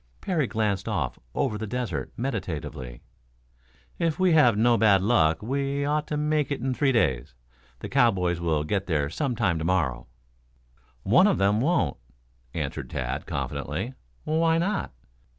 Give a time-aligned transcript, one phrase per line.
[0.19, 3.01] Parry glanced off over the desert meditatively.
[3.99, 7.35] "If we have no bad luck we ought to make it in three days.
[7.81, 10.07] The cowboys will get there some time to morrow."
[11.03, 11.97] "One of them won't,"
[12.55, 13.93] answered Tad, confidently.
[14.23, 14.91] "Why not?"